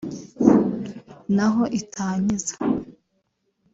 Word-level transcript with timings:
naho 1.35 1.63
itanyiza 1.79 2.53